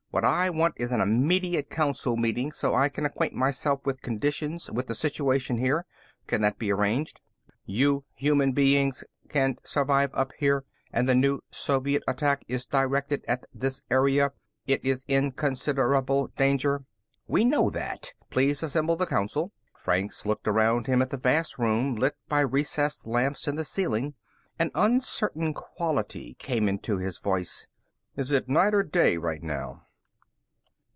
What 0.13 0.25
I 0.25 0.49
want 0.49 0.73
is 0.75 0.91
an 0.91 0.99
immediate 0.99 1.69
Council 1.69 2.17
meeting 2.17 2.51
so 2.51 2.75
I 2.75 2.89
can 2.89 3.05
acquaint 3.05 3.33
myself 3.33 3.85
with 3.85 4.01
conditions, 4.01 4.69
with 4.69 4.87
the 4.87 4.93
situation 4.93 5.57
here. 5.57 5.85
Can 6.27 6.41
that 6.41 6.59
be 6.59 6.69
arranged?" 6.69 7.21
"You 7.65 8.03
human 8.13 8.51
beings 8.51 9.05
can't 9.29 9.65
survive 9.65 10.09
up 10.13 10.33
here. 10.37 10.65
And 10.91 11.07
the 11.07 11.15
new 11.15 11.39
Soviet 11.49 12.03
attack 12.09 12.43
is 12.49 12.65
directed 12.65 13.23
at 13.25 13.45
this 13.53 13.83
area. 13.89 14.33
It 14.67 14.83
is 14.83 15.05
in 15.07 15.31
considerable 15.31 16.27
danger." 16.35 16.83
"We 17.25 17.45
know 17.45 17.69
that. 17.69 18.11
Please 18.29 18.61
assemble 18.61 18.97
the 18.97 19.07
Council." 19.07 19.53
Franks 19.77 20.25
looked 20.25 20.45
around 20.45 20.87
him 20.87 21.01
at 21.01 21.11
the 21.11 21.15
vast 21.17 21.57
room, 21.57 21.95
lit 21.95 22.15
by 22.27 22.41
recessed 22.41 23.07
lamps 23.07 23.47
in 23.47 23.55
the 23.55 23.63
ceiling. 23.63 24.15
An 24.59 24.71
uncertain 24.75 25.53
quality 25.53 26.33
came 26.37 26.67
into 26.67 26.97
his 26.97 27.17
voice. 27.17 27.69
"Is 28.17 28.33
it 28.33 28.49
night 28.49 28.73
or 28.73 28.83
day 28.83 29.15
right 29.15 29.41
now?" 29.41 29.83